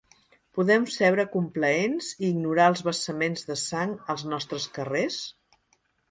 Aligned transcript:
Podem 0.59 0.85
seure 0.93 1.25
complaents 1.33 2.07
i 2.21 2.25
ignorar 2.29 2.65
el 2.71 2.77
vessament 2.87 3.35
de 3.51 3.57
sang 3.65 3.93
als 4.15 4.23
nostres 4.31 4.65
carrers? 4.79 5.19